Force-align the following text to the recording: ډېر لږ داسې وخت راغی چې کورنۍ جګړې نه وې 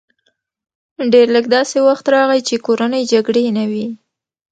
ډېر 1.13 1.27
لږ 1.35 1.45
داسې 1.55 1.77
وخت 1.87 2.05
راغی 2.15 2.41
چې 2.47 2.63
کورنۍ 2.65 3.03
جګړې 3.13 3.43
نه 3.57 3.63
وې 3.71 3.87